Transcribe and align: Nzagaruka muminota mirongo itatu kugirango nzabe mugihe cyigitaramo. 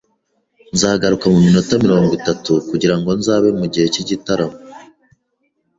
Nzagaruka 0.73 1.25
muminota 1.33 1.73
mirongo 1.85 2.11
itatu 2.19 2.51
kugirango 2.69 3.09
nzabe 3.19 3.49
mugihe 3.59 3.85
cyigitaramo. 3.93 4.57